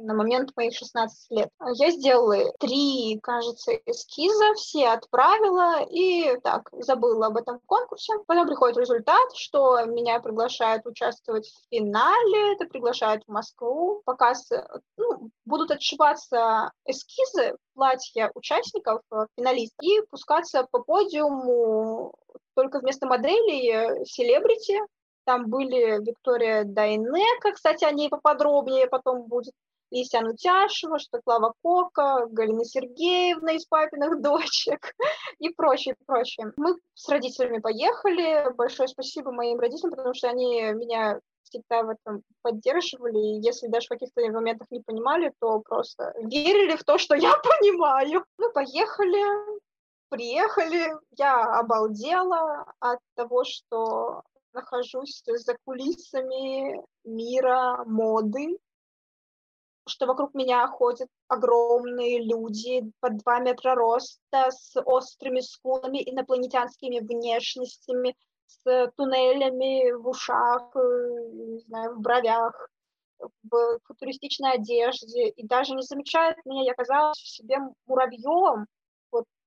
[0.00, 1.48] на момент моих 16 лет.
[1.74, 8.12] Я сделала три, кажется, эскиза, все отправила и так, забыла об этом конкурсе.
[8.26, 14.50] Потом приходит результат, что меня приглашают участвовать в финале, это приглашают в Москву, показ,
[14.96, 22.14] ну, будут отшиваться эскизы, платья участников, э, финалистов, и пускаться по подиуму
[22.54, 24.80] только вместо моделей э, селебрити,
[25.30, 29.54] там были Виктория Дайнека, кстати, о ней поподробнее потом будет,
[29.92, 34.92] Лися Нутяшева, что Клава Кока, Галина Сергеевна из «Папиных дочек»
[35.38, 36.52] и прочее, прочее.
[36.56, 38.52] Мы с родителями поехали.
[38.56, 43.86] Большое спасибо моим родителям, потому что они меня всегда в этом поддерживали, и если даже
[43.86, 48.24] в каких-то моментах не понимали, то просто верили в то, что я понимаю.
[48.36, 49.60] Мы поехали,
[50.08, 58.58] приехали, я обалдела от того, что нахожусь за кулисами мира моды,
[59.86, 68.16] что вокруг меня ходят огромные люди под два метра роста, с острыми скулами, инопланетянскими внешностями,
[68.46, 70.80] с туннелями в ушах, э,
[71.32, 72.68] не знаю, в бровях,
[73.18, 78.66] в футуристичной одежде, и даже не замечают меня, я казалась себе муравьем,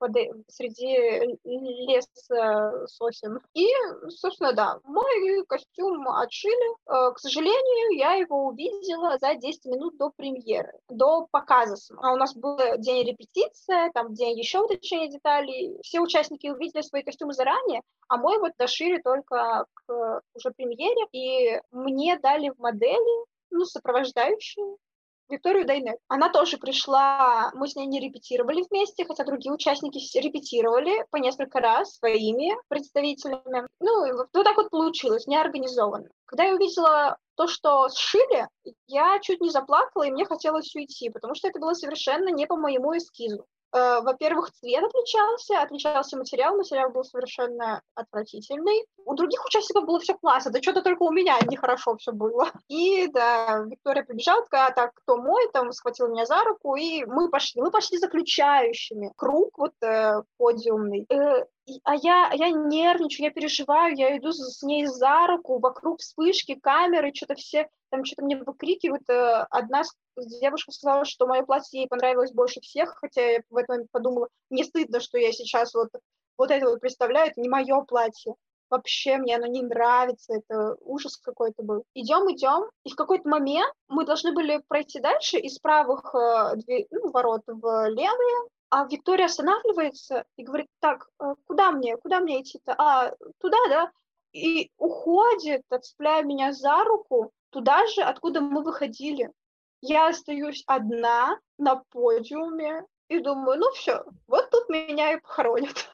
[0.03, 3.39] под, э, среди леса сосен.
[3.53, 3.65] И,
[4.09, 6.75] собственно, да, мой костюм отшили.
[6.87, 11.77] Э, к сожалению, я его увидела за 10 минут до премьеры, до показа.
[12.01, 15.77] А у нас был день репетиции, там день еще уточнения деталей.
[15.83, 21.07] Все участники увидели свои костюмы заранее, а мой вот дошили только к уже премьере.
[21.13, 24.75] И мне дали в модели ну, сопровождающие,
[25.29, 25.97] Викторию Дайнек.
[26.07, 31.59] Она тоже пришла, мы с ней не репетировали вместе, хотя другие участники репетировали по несколько
[31.59, 33.67] раз своими представителями.
[33.79, 36.09] Ну, вот так вот получилось, неорганизованно.
[36.25, 38.47] Когда я увидела то, что сшили,
[38.87, 42.55] я чуть не заплакала, и мне хотелось уйти, потому что это было совершенно не по
[42.55, 43.45] моему эскизу.
[43.73, 48.85] Э, во-первых, цвет отличался, отличался материал, материал был совершенно отвратительный.
[49.05, 52.51] У других участников было все классно, да что-то только у меня нехорошо все было.
[52.67, 57.03] И да, Виктория побежала, такая, «А так, кто мой, там, схватил меня за руку, и
[57.05, 57.61] мы пошли.
[57.61, 59.11] Мы пошли заключающими.
[59.15, 61.07] Круг вот э, подиумный.
[61.09, 61.45] Э,
[61.83, 67.11] а я, я нервничаю, я переживаю, я иду с ней за руку, вокруг вспышки, камеры,
[67.13, 69.07] что-то все там что-то мне выкрикивают.
[69.07, 69.83] Э, одна
[70.41, 74.29] девушка сказала, что мое платье ей понравилось больше всех, хотя я в этот момент подумала,
[74.49, 75.89] не стыдно, что я сейчас вот,
[76.37, 78.33] вот это вот представляю, это не мое платье.
[78.71, 81.83] Вообще мне оно не нравится, это ужас какой-то был.
[81.93, 86.55] Идем, идем, и в какой-то момент мы должны были пройти дальше из правых э,
[86.89, 92.41] ну, ворот в левые, а Виктория останавливается и говорит, так, э, куда мне, куда мне
[92.41, 92.73] идти-то?
[92.75, 93.91] А, туда, да?
[94.31, 99.31] И уходит, отцепляя меня за руку, туда же, откуда мы выходили.
[99.81, 105.93] Я остаюсь одна на подиуме и думаю, ну все, вот тут меня и похоронят.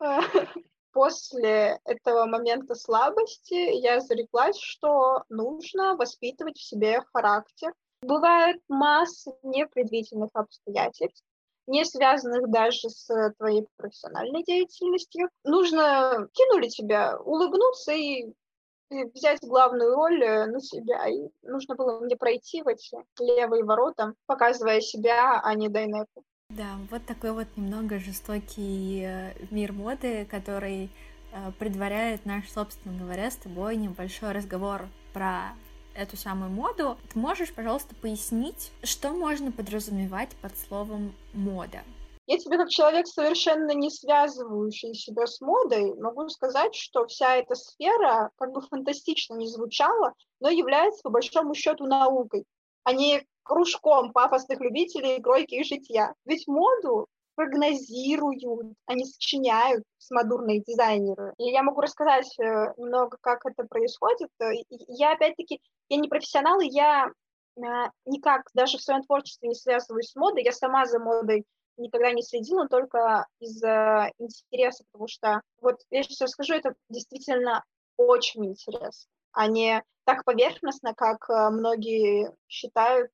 [0.92, 7.74] После этого момента слабости я зареклась, что нужно воспитывать в себе характер.
[8.00, 11.27] Бывает масса непредвиденных обстоятельств,
[11.68, 15.28] не связанных даже с твоей профессиональной деятельностью.
[15.44, 18.32] Нужно кинули тебя, улыбнуться и
[18.90, 21.06] взять главную роль э, на себя.
[21.08, 26.24] И нужно было мне пройти в эти левые ворота, показывая себя, а не Дайнеку.
[26.50, 30.90] Да, вот такой вот немного жестокий э, мир моды, который
[31.32, 35.52] э, предваряет наш, собственно говоря, с тобой небольшой разговор про
[35.98, 36.96] эту самую моду.
[37.12, 41.82] Ты можешь, пожалуйста, пояснить, что можно подразумевать под словом мода?
[42.26, 47.54] Я тебе как человек, совершенно не связывающий себя с модой, могу сказать, что вся эта
[47.54, 52.44] сфера, как бы фантастично не звучала, но является по большому счету наукой,
[52.84, 56.14] а не кружком пафосных любителей кройки и житья.
[56.26, 57.06] Ведь моду
[57.38, 58.42] прогнозируют,
[58.86, 61.34] они сочиняют с модурные дизайнеры.
[61.38, 64.28] И я могу рассказать э, немного, как это происходит.
[64.88, 67.60] Я, опять-таки, я не профессионал, и я э,
[68.06, 70.42] никак даже в своем творчестве не связываюсь с модой.
[70.42, 71.44] Я сама за модой
[71.76, 77.62] никогда не следила, только из-за интереса, потому что вот я сейчас расскажу, это действительно
[77.96, 83.12] очень интересно, а не так поверхностно, как э, многие считают.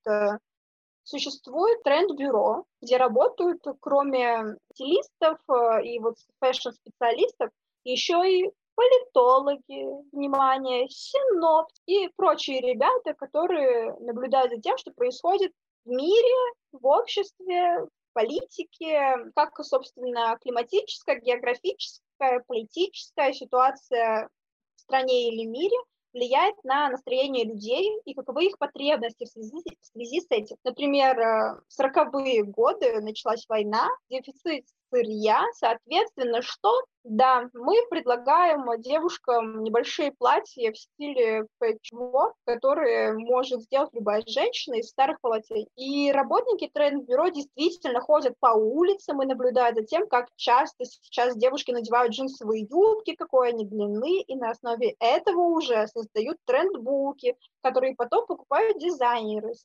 [1.05, 7.51] Существует тренд-бюро, где работают, кроме стилистов э, и вот фэшн-специалистов,
[7.85, 15.53] еще и политологи, внимание, синоп и прочие ребята, которые наблюдают за тем, что происходит
[15.85, 18.97] в мире, в обществе, политики,
[19.35, 24.31] как, собственно, климатическая, географическая, политическая ситуация
[24.77, 25.77] в стране или мире
[26.15, 30.57] влияет на настроение людей и каковы их потребности в связи, в связи с этим.
[30.65, 36.85] Например, э, в 40-е годы началась война, дефицит сырья, соответственно, что?
[37.03, 44.89] Да, мы предлагаем девушкам небольшие платья в стиле пэтчворк, которые может сделать любая женщина из
[44.89, 45.67] старых полотен.
[45.77, 51.73] И работники тренд-бюро действительно ходят по улицам и наблюдают за тем, как часто сейчас девушки
[51.73, 58.27] надевают джинсовые юбки, какой они длины, и на основе этого уже создают трендбуки, которые потом
[58.27, 59.65] покупают дизайнеры с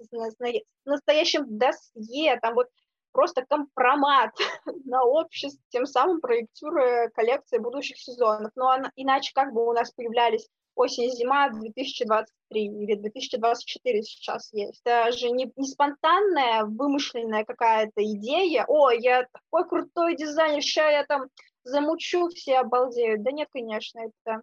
[0.84, 2.67] настоящим досье, там вот
[3.12, 4.32] просто компромат
[4.86, 8.51] на общество, тем самым проектируя коллекции будущих сезонов.
[8.55, 14.82] Но она, иначе как бы у нас появлялись осень-зима 2023 или 2024 сейчас есть.
[14.86, 18.66] Это же не, не спонтанная, вымышленная какая-то идея.
[18.68, 21.28] О, я такой крутой дизайнер, сейчас я там
[21.64, 23.24] замучу, все обалдеют.
[23.24, 24.41] Да нет, конечно, это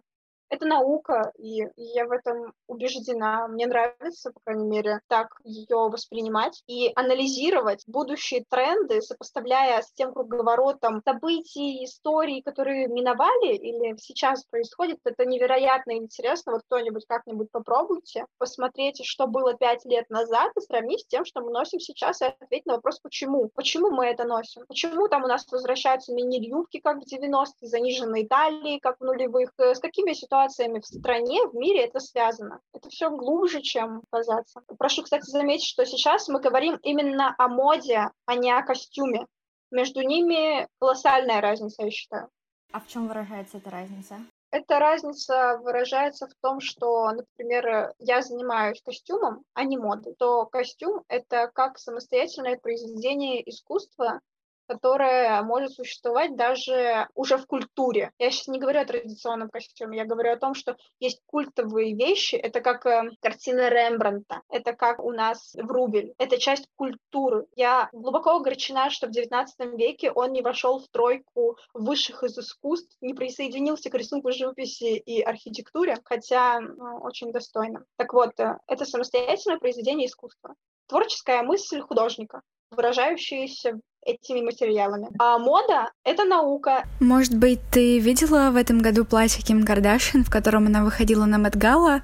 [0.49, 3.47] это наука, и я в этом убеждена.
[3.47, 10.13] Мне нравится, по крайней мере, так ее воспринимать и анализировать будущие тренды, сопоставляя с тем
[10.13, 14.99] круговоротом событий, историй, которые миновали или сейчас происходят.
[15.03, 16.53] Это невероятно интересно.
[16.53, 21.41] Вот кто-нибудь как-нибудь попробуйте посмотреть, что было пять лет назад, и сравнить с тем, что
[21.41, 23.49] мы носим сейчас, и ответить на вопрос, почему.
[23.53, 24.63] Почему мы это носим?
[24.67, 29.51] Почему там у нас возвращаются мини-юбки, как в 90-е, заниженные талии, как в нулевых?
[29.57, 32.59] С какими ситуациями ситуациями в стране, в мире это связано.
[32.73, 34.61] Это все глубже, чем казаться.
[34.77, 39.25] Прошу, кстати, заметить, что сейчас мы говорим именно о моде, а не о костюме.
[39.71, 42.29] Между ними колоссальная разница, я считаю.
[42.71, 44.15] А в чем выражается эта разница?
[44.49, 50.15] Эта разница выражается в том, что, например, я занимаюсь костюмом, а не модой.
[50.17, 54.21] То костюм— это как самостоятельное произведение искусства,
[54.67, 58.11] которая может существовать даже уже в культуре.
[58.19, 62.35] Я сейчас не говорю о традиционном костюме, я говорю о том, что есть культовые вещи,
[62.35, 67.47] это как э, картина Рембранта, это как у нас Врубель, это часть культуры.
[67.55, 69.45] Я глубоко огорчена, что в XIX
[69.77, 75.21] веке он не вошел в тройку высших из искусств, не присоединился к рисунку живописи и
[75.21, 77.85] архитектуре, хотя ну, очень достойно.
[77.95, 80.55] Так вот, э, это самостоятельное произведение искусства.
[80.87, 82.41] Творческая мысль художника,
[82.71, 85.09] выражающаяся этими материалами.
[85.19, 86.85] А мода— это наука.
[86.99, 91.37] Может быть, ты видела в этом году платье Ким Кардашьян, в котором она выходила на
[91.37, 92.01] Мэтгала?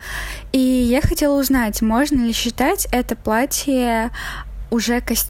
[0.52, 4.12] И я хотела узнать, можно ли считать это платье
[4.70, 5.30] уже костюмом?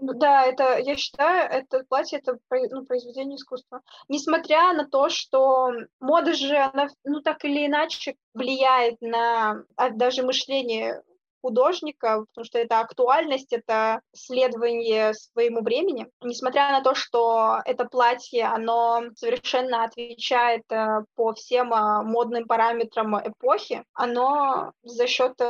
[0.00, 2.38] Ну да, это, я считаю, это платье это
[2.70, 3.82] ну, произведение искусства.
[4.08, 10.22] Несмотря на то, что мода же, она, ну так или иначе влияет на а, даже
[10.22, 11.02] мышление
[11.42, 16.06] художника, потому что это актуальность, это следование своему времени.
[16.22, 23.18] Несмотря на то, что это платье, оно совершенно отвечает э, по всем э, модным параметрам
[23.18, 25.44] эпохи, оно за счет э,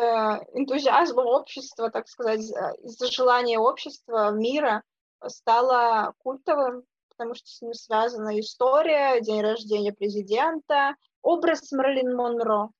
[0.55, 4.83] энтузиазма общества, так сказать, из-за желания общества, мира,
[5.27, 12.71] стало культовым, потому что с ним связана история, день рождения президента, образ Мэрилин Монро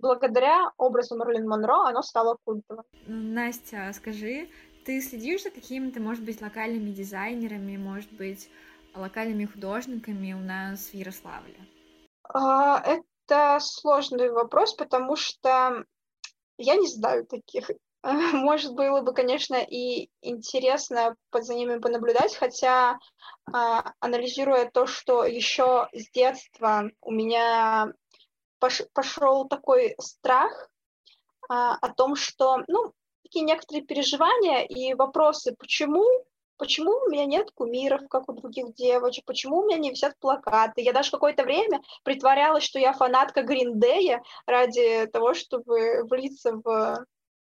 [0.00, 2.84] благодаря образу Марлин Монро оно стало культовым.
[3.06, 4.48] Настя, скажи,
[4.84, 8.50] ты следишь за какими-то, может быть, локальными дизайнерами, может быть,
[8.94, 11.56] локальными художниками у нас в Ярославле?
[12.22, 15.84] А, это сложный вопрос, потому что
[16.58, 17.70] я не знаю таких.
[18.02, 22.98] Может, было бы, конечно, и интересно за ними понаблюдать, хотя,
[23.52, 27.92] а, анализируя то, что еще с детства у меня
[28.92, 30.70] пошел такой страх
[31.48, 32.92] а, о том, что, ну,
[33.22, 36.04] такие некоторые переживания и вопросы, почему,
[36.56, 40.82] почему у меня нет кумиров, как у других девочек, почему у меня не висят плакаты.
[40.82, 47.04] Я даже какое-то время притворялась, что я фанатка Гриндея ради того, чтобы влиться в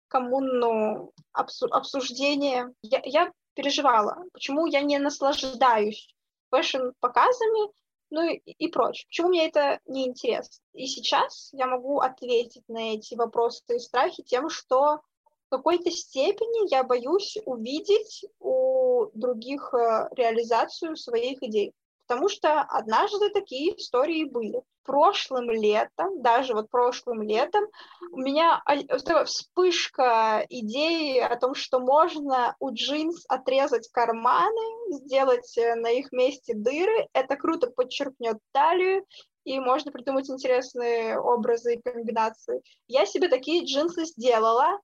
[0.08, 2.72] коммуну обсуждения.
[2.82, 6.14] Я, я переживала, почему я не наслаждаюсь
[6.52, 7.72] фэшн-показами,
[8.14, 9.08] ну и, и прочее.
[9.08, 10.64] Почему мне это не интересно?
[10.74, 15.02] И сейчас я могу ответить на эти вопросы и страхи тем, что
[15.48, 21.74] в какой-то степени я боюсь увидеть у других э, реализацию своих идей.
[22.14, 24.62] Потому что однажды такие истории были.
[24.84, 27.66] Прошлым летом, даже вот прошлым летом,
[28.12, 28.62] у меня
[29.26, 36.54] вспышка идеи о том, что можно у джинс отрезать карманы, сделать э, на их месте
[36.54, 37.08] дыры.
[37.14, 39.08] Это круто подчеркнет талию,
[39.44, 42.62] и можно придумать интересные образы и комбинации.
[42.88, 44.80] Я себе такие джинсы сделала,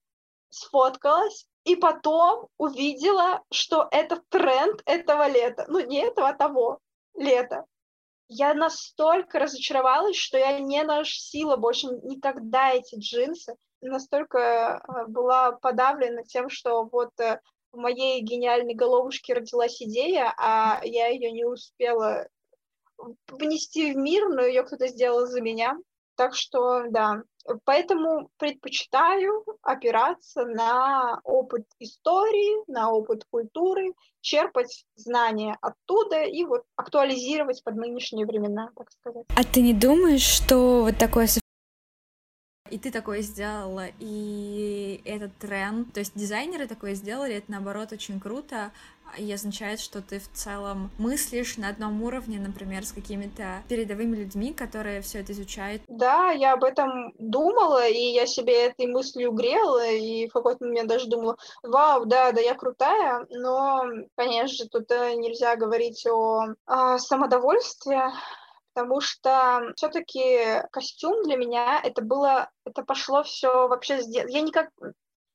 [0.48, 5.66] сфоткалась, и потом увидела, что это тренд этого лета.
[5.68, 6.80] Ну, не этого, а того
[7.20, 7.64] лета.
[8.28, 13.56] я настолько разочаровалась, что я не носила больше никогда эти джинсы.
[13.82, 14.38] Настолько
[14.82, 17.40] э, была подавлена тем, что вот э,
[17.72, 22.28] в моей гениальной головушке родилась идея, а я ее не успела
[23.28, 25.78] внести в мир, но ее кто-то сделал за меня.
[26.20, 27.22] Так что, да,
[27.64, 37.64] поэтому предпочитаю опираться на опыт истории, на опыт культуры, черпать знания оттуда и вот актуализировать
[37.64, 39.24] под нынешние времена, так сказать.
[39.34, 41.26] А ты не думаешь, что вот такое
[42.70, 48.20] и ты такое сделала, и этот тренд, то есть дизайнеры такое сделали, это наоборот очень
[48.20, 48.70] круто,
[49.18, 54.52] и означает, что ты в целом мыслишь на одном уровне, например, с какими-то передовыми людьми,
[54.52, 55.82] которые все это изучают.
[55.88, 60.88] Да, я об этом думала, и я себе этой мыслью грела, и в какой-то момент
[60.88, 63.84] даже думала, вау, да, да, я крутая, но,
[64.16, 68.12] конечно же, тут э, нельзя говорить о, о самодовольстве,
[68.72, 74.70] потому что все-таки костюм для меня это было, это пошло все вообще с Я никак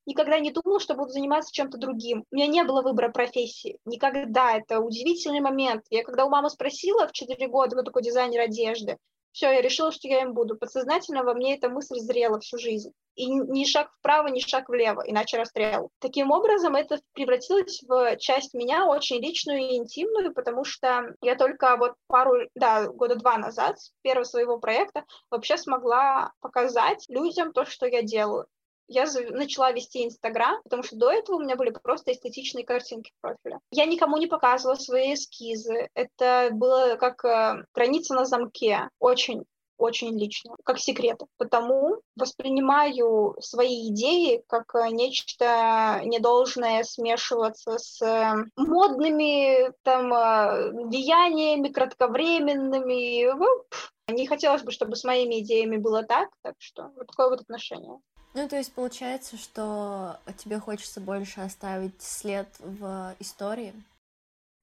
[0.06, 2.26] никогда не думала, что буду заниматься чем-то другим.
[2.32, 3.80] У меня не было выбора профессии.
[3.86, 4.56] Никогда.
[4.56, 5.84] Это удивительный момент.
[5.90, 8.98] Я когда у мамы спросила в 4 года, кто такой дизайнер одежды,
[9.36, 10.56] все, я решила, что я им буду.
[10.56, 12.94] Подсознательно во мне эта мысль зрела всю жизнь.
[13.16, 15.90] И ни шаг вправо, ни шаг влево, иначе расстрел.
[16.00, 21.76] Таким образом, это превратилось в часть меня очень личную и интимную, потому что я только
[21.76, 27.66] вот пару, да, года два назад, с первого своего проекта, вообще смогла показать людям то,
[27.66, 28.48] что я делаю
[28.88, 33.22] я начала вести Инстаграм, потому что до этого у меня были просто эстетичные картинки в
[33.22, 33.60] профиле.
[33.72, 35.90] Я никому не показывала свои эскизы.
[35.94, 38.90] Это было как э, граница на замке.
[39.00, 39.46] Очень
[39.78, 41.26] очень лично, как секреты.
[41.38, 51.70] Потому воспринимаю свои идеи как э, нечто недолжное смешиваться с э, модными там э, влияниями,
[51.70, 53.34] кратковременными.
[54.12, 58.00] Не хотелось бы, чтобы с моими идеями было так, так что вот такое вот отношение.
[58.36, 63.74] Ну, то есть получается, что тебе хочется больше оставить след в истории?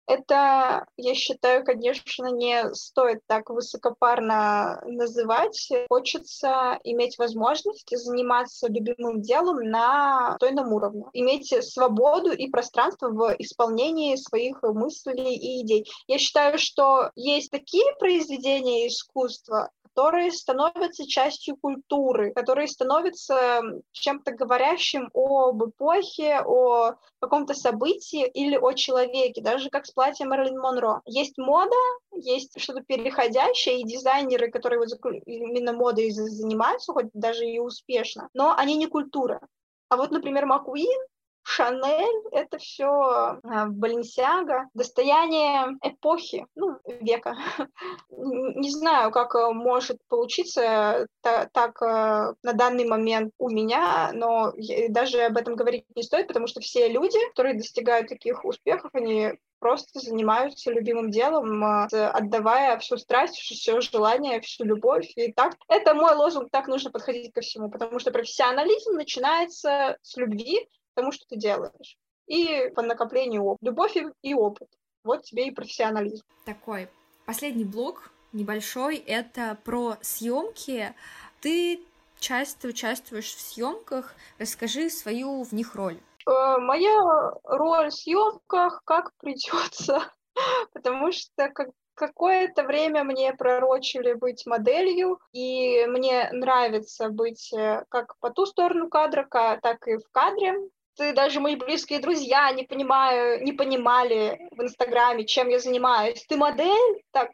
[0.07, 5.69] Это, я считаю, конечно, не стоит так высокопарно называть.
[5.89, 11.05] Хочется иметь возможность заниматься любимым делом на тойном уровне.
[11.13, 15.89] Иметь свободу и пространство в исполнении своих мыслей и идей.
[16.07, 23.61] Я считаю, что есть такие произведения искусства, которые становятся частью культуры, которые становятся
[23.91, 30.59] чем-то говорящим об эпохе, о каком-то событии или о человеке, даже как с платьем Мерлин
[30.59, 31.01] Монро.
[31.05, 31.75] Есть мода,
[32.15, 34.89] есть что-то переходящее, и дизайнеры, которые вот
[35.25, 39.41] именно модой занимаются, хоть даже и успешно, но они не культура.
[39.89, 41.01] А вот, например, Макуин
[41.43, 47.35] Шанель— это все Баленсиага, достояние эпохи, ну, века.
[48.09, 54.53] Не знаю, как э, может получиться так э, на данный момент у меня, но
[54.89, 59.33] даже об этом говорить не стоит, потому что все люди, которые достигают таких успехов, они
[59.61, 65.09] просто занимаются любимым делом, э, отдавая всю страсть, все желание, всю любовь.
[65.15, 70.17] И так, это мой лозунг, так нужно подходить ко всему, потому что профессионализм начинается с
[70.17, 71.97] любви, тому, что ты делаешь.
[72.27, 73.65] И по накоплению опыта.
[73.65, 74.69] Любовь и опыт.
[75.03, 76.23] Вот тебе и профессионализм.
[76.45, 76.87] Такой
[77.25, 80.93] последний блок небольшой, это про съемки.
[81.41, 81.81] Ты
[82.19, 84.13] часто участвуешь в съемках.
[84.37, 85.97] Расскажи свою в них роль.
[86.27, 90.03] Э, моя роль в съемках как придется,
[90.73, 98.17] потому что как какое-то время мне пророчили быть моделью, и мне нравится быть э, как
[98.19, 100.55] по ту сторону кадра, так и в кадре
[100.97, 106.25] даже мои близкие друзья не понимаю, не понимали в Инстаграме, чем я занимаюсь.
[106.27, 107.03] Ты модель?
[107.11, 107.31] Так,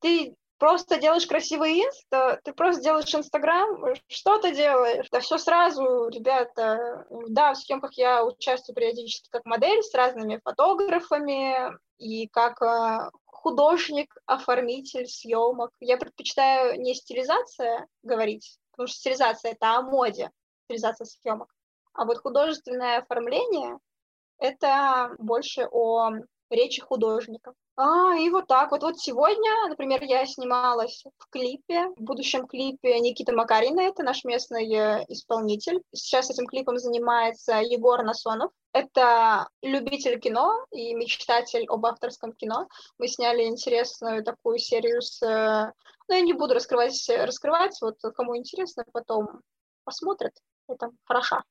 [0.00, 5.06] ты просто делаешь красивый инста, ты просто делаешь Инстаграм, что ты делаешь?
[5.10, 7.06] Да все сразу, ребята.
[7.28, 14.14] Да, в съемках я участвую периодически как модель с разными фотографами и как э, художник,
[14.26, 15.70] оформитель съемок.
[15.80, 20.30] Я предпочитаю не стилизация говорить, потому что стилизация это о моде,
[20.66, 21.53] стилизация съемок.
[21.94, 23.78] А вот художественное оформление—
[24.38, 26.10] это больше о
[26.50, 27.54] речи художника.
[27.76, 28.82] А, и вот так вот.
[28.82, 34.72] Вот сегодня, например, я снималась в клипе, в будущем клипе Никита Макарина, это наш местный
[34.72, 35.82] э, исполнитель.
[35.92, 38.52] Сейчас этим клипом занимается Егор Насонов.
[38.72, 42.68] Это любитель кино и мечтатель об авторском кино.
[42.98, 45.20] Мы сняли интересную такую серию с...
[45.22, 45.72] Э,
[46.08, 49.40] ну, я не буду раскрывать, раскрывать, вот кому интересно, потом
[49.84, 50.34] посмотрят.
[50.68, 51.42] Это хорошо.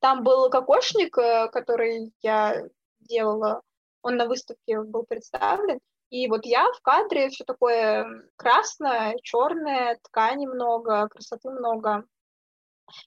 [0.00, 2.64] Там был кокошник, э, который я
[3.00, 3.62] делала,
[4.02, 5.78] он на выставке был представлен.
[6.10, 8.06] И вот я в кадре все такое
[8.36, 12.04] красное, черное, ткани много, красоты много.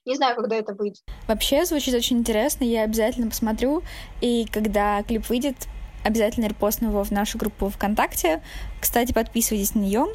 [0.04, 1.02] Не знаю, когда это выйдет.
[1.26, 3.82] Вообще звучит очень интересно, я обязательно посмотрю.
[4.20, 5.68] И когда клип выйдет,
[6.04, 8.42] обязательно репостну его в нашу группу ВКонтакте.
[8.80, 10.06] Кстати, подписывайтесь на нее.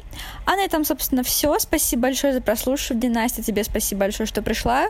[0.44, 1.58] А на этом, собственно, все.
[1.58, 3.10] Спасибо большое за прослушивание.
[3.10, 4.88] Настя, тебе спасибо большое, что пришла.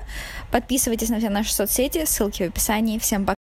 [0.51, 2.99] Подписывайтесь на все наши соцсети, ссылки в описании.
[2.99, 3.44] Всем пока.